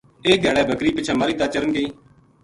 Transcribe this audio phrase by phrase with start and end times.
[0.27, 1.87] ایک دھیاڑے بکری پِچھاں ماہلی دا چرن گئی